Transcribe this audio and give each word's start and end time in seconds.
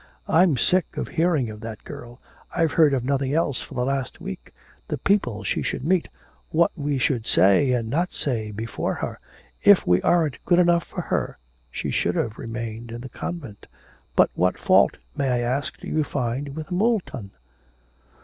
I'm 0.27 0.57
sick 0.57 0.97
of 0.97 1.09
hearing 1.09 1.51
of 1.51 1.59
that 1.61 1.83
girl. 1.83 2.19
I've 2.55 2.71
heard 2.71 2.95
of 2.95 3.05
nothing 3.05 3.35
else 3.35 3.61
for 3.61 3.75
the 3.75 3.85
last 3.85 4.19
week 4.19 4.51
the 4.87 4.97
people 4.97 5.43
she 5.43 5.61
should 5.61 5.85
meet 5.85 6.07
what 6.49 6.71
we 6.75 6.97
should 6.97 7.27
say 7.27 7.71
and 7.73 7.87
not 7.87 8.11
say 8.11 8.49
before 8.49 8.95
her. 8.95 9.19
If 9.61 9.85
we 9.85 10.01
aren't 10.01 10.43
good 10.43 10.57
enough 10.57 10.85
for 10.85 11.01
her 11.01 11.37
she 11.69 11.91
should 11.91 12.15
have 12.15 12.39
remained 12.39 12.91
in 12.91 13.01
the 13.01 13.09
convent. 13.09 13.67
But 14.15 14.31
what 14.33 14.57
fault, 14.57 14.97
may 15.15 15.29
I 15.29 15.39
ask, 15.41 15.77
do 15.77 15.87
you 15.87 16.03
find 16.03 16.55
with 16.55 16.71
Moulton?' 16.71 17.29